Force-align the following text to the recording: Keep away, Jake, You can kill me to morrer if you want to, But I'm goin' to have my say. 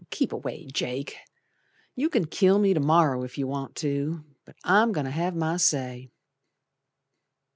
Keep 0.09 0.33
away, 0.33 0.65
Jake, 0.65 1.15
You 1.95 2.09
can 2.09 2.25
kill 2.25 2.57
me 2.57 2.73
to 2.73 2.79
morrer 2.79 3.23
if 3.23 3.37
you 3.37 3.45
want 3.45 3.75
to, 3.75 4.23
But 4.45 4.55
I'm 4.63 4.91
goin' 4.93 5.05
to 5.05 5.11
have 5.11 5.35
my 5.35 5.57
say. 5.57 6.09